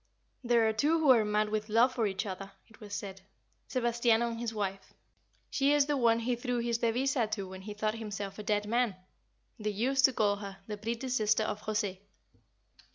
"There 0.43 0.67
are 0.67 0.73
two 0.73 0.97
who 0.97 1.11
are 1.11 1.23
mad 1.23 1.49
with 1.49 1.69
love 1.69 1.93
for 1.93 2.07
each 2.07 2.25
other," 2.25 2.51
it 2.67 2.79
was 2.79 2.91
said. 2.95 3.21
"Sebastiano 3.67 4.29
and 4.31 4.39
his 4.39 4.51
wife. 4.51 4.95
She 5.51 5.73
is 5.73 5.85
the 5.85 5.95
one 5.95 6.21
he 6.21 6.35
threw 6.35 6.57
his 6.57 6.79
devisa 6.79 7.27
to 7.29 7.47
when 7.47 7.61
he 7.61 7.75
thought 7.75 7.93
himself 7.93 8.39
a 8.39 8.43
dead 8.43 8.65
man. 8.67 8.95
They 9.59 9.69
used 9.69 10.05
to 10.05 10.13
call 10.13 10.37
her 10.37 10.57
'the 10.65 10.77
pretty 10.77 11.09
sister 11.09 11.43
of 11.43 11.59
Jose. 11.61 12.01